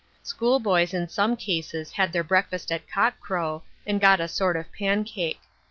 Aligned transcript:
School 0.23 0.59
boys 0.59 0.95
in 0.95 1.07
some 1.07 1.35
cases 1.37 1.91
had 1.91 2.11
their 2.11 2.23
breakfast 2.23 2.71
at 2.71 2.89
cock 2.89 3.19
crow, 3.19 3.61
and 3.85 4.01
g»>t 4.01 4.19
a 4.23 4.27
sort 4.27 4.57
of 4.57 4.71
pancake. 4.73 5.41